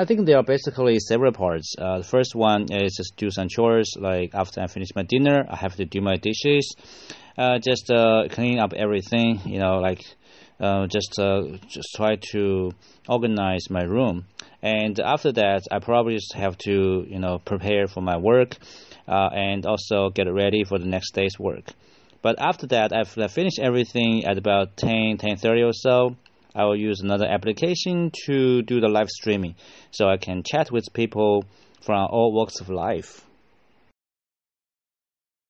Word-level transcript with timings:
I 0.00 0.06
think 0.06 0.24
there 0.24 0.38
are 0.38 0.42
basically 0.42 0.98
several 0.98 1.30
parts. 1.30 1.74
Uh, 1.78 1.98
the 1.98 2.04
first 2.04 2.34
one 2.34 2.72
is 2.72 2.94
just 2.96 3.16
do 3.16 3.30
some 3.30 3.48
chores. 3.50 3.92
Like 3.98 4.34
after 4.34 4.62
I 4.62 4.66
finish 4.66 4.88
my 4.96 5.02
dinner, 5.02 5.44
I 5.46 5.56
have 5.56 5.76
to 5.76 5.84
do 5.84 6.00
my 6.00 6.16
dishes, 6.16 6.74
uh, 7.36 7.58
just 7.58 7.90
uh, 7.90 8.28
clean 8.30 8.58
up 8.58 8.72
everything. 8.72 9.40
You 9.44 9.58
know, 9.58 9.80
like 9.80 10.02
uh, 10.58 10.86
just 10.86 11.18
uh, 11.18 11.42
just 11.68 11.88
try 11.96 12.16
to 12.32 12.72
organize 13.10 13.68
my 13.68 13.82
room. 13.82 14.24
And 14.62 14.98
after 14.98 15.32
that, 15.32 15.64
I 15.70 15.80
probably 15.80 16.14
just 16.14 16.32
have 16.32 16.56
to 16.64 17.04
you 17.06 17.18
know 17.18 17.38
prepare 17.38 17.86
for 17.86 18.00
my 18.00 18.16
work, 18.16 18.56
uh, 19.06 19.28
and 19.34 19.66
also 19.66 20.08
get 20.08 20.32
ready 20.32 20.64
for 20.64 20.78
the 20.78 20.86
next 20.86 21.10
day's 21.12 21.38
work. 21.38 21.66
But 22.22 22.40
after 22.40 22.66
that, 22.68 22.94
I've 22.94 23.10
finished 23.10 23.58
everything 23.60 24.24
at 24.24 24.38
about 24.38 24.78
10, 24.78 25.18
10.30 25.18 25.68
or 25.68 25.74
so. 25.74 26.16
I 26.54 26.64
will 26.64 26.76
use 26.76 27.00
another 27.00 27.26
application 27.26 28.10
to 28.26 28.62
do 28.62 28.80
the 28.80 28.88
live 28.88 29.08
streaming 29.08 29.54
so 29.90 30.08
I 30.08 30.16
can 30.16 30.42
chat 30.42 30.70
with 30.70 30.92
people 30.92 31.44
from 31.80 32.08
all 32.10 32.32
walks 32.32 32.60
of 32.60 32.68
life. 32.68 33.24